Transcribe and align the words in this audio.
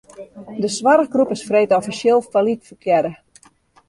De 0.63 0.69
soarchgroep 0.77 1.29
is 1.35 1.45
freed 1.47 1.71
offisjeel 1.77 2.19
fallyt 2.31 2.67
ferklearre. 2.69 3.13